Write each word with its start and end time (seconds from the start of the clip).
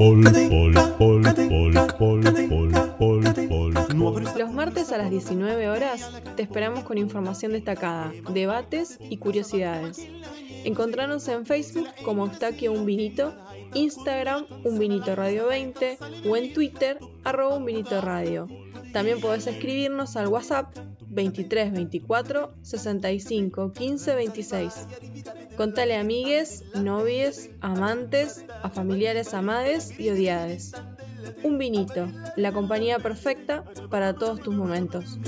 Ol, 0.00 0.24
ol, 0.50 0.72
ol, 0.98 1.22
ol. 1.52 1.69
Los 4.00 4.50
martes 4.54 4.92
a 4.92 4.96
las 4.96 5.10
19 5.10 5.68
horas 5.68 6.10
te 6.34 6.42
esperamos 6.42 6.84
con 6.84 6.96
información 6.96 7.52
destacada, 7.52 8.10
debates 8.32 8.98
y 8.98 9.18
curiosidades. 9.18 10.08
Encontrarnos 10.64 11.28
en 11.28 11.44
Facebook 11.44 11.86
como 12.02 12.24
Eustaquio 12.24 12.72
Un 12.72 12.86
Vinito, 12.86 13.34
Instagram 13.74 14.46
Un 14.64 14.78
Vinito 14.78 15.14
Radio 15.14 15.48
20 15.48 15.98
o 16.26 16.34
en 16.34 16.54
Twitter 16.54 16.98
arroba 17.24 17.56
Un 17.56 17.66
Vinito 17.66 18.00
Radio. 18.00 18.48
También 18.94 19.20
podés 19.20 19.46
escribirnos 19.46 20.16
al 20.16 20.28
WhatsApp 20.28 20.74
23 21.10 21.70
24 21.70 22.54
65 22.62 23.72
15 23.74 24.14
26. 24.14 24.86
Contale 25.58 25.96
a 25.96 26.00
amigues, 26.00 26.64
novies, 26.74 27.50
amantes, 27.60 28.46
a 28.62 28.70
familiares 28.70 29.34
amades 29.34 30.00
y 30.00 30.08
odiades. 30.08 30.72
Un 31.42 31.58
vinito, 31.58 32.08
la 32.36 32.52
compañía 32.52 32.98
perfecta 32.98 33.64
para 33.90 34.14
todos 34.14 34.40
tus 34.40 34.54
momentos. 34.54 35.18